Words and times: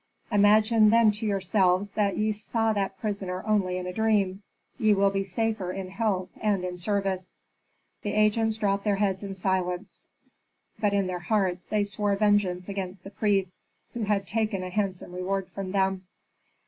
Imagine 0.31 0.89
then 0.89 1.11
to 1.11 1.27
yourselves 1.27 1.91
that 1.91 2.17
ye 2.17 2.31
saw 2.31 2.73
that 2.73 2.97
prisoner 2.97 3.43
only 3.45 3.77
in 3.77 3.85
a 3.85 3.93
dream, 3.93 4.41
ye 4.79 4.95
will 4.95 5.11
be 5.11 5.23
safer 5.23 5.71
in 5.71 5.89
health 5.91 6.29
and 6.41 6.65
in 6.65 6.75
service." 6.79 7.35
The 8.01 8.13
agents 8.13 8.57
dropped 8.57 8.83
their 8.83 8.95
heads 8.95 9.21
in 9.21 9.35
silence. 9.35 10.07
But 10.79 10.93
in 10.93 11.05
their 11.05 11.19
hearts 11.19 11.67
they 11.67 11.83
swore 11.83 12.15
vengeance 12.15 12.67
against 12.67 13.03
the 13.03 13.11
priests, 13.11 13.61
who 13.93 14.01
had 14.05 14.25
taken 14.25 14.63
a 14.63 14.71
handsome 14.71 15.11
reward 15.13 15.49
from 15.51 15.71
them. 15.71 16.07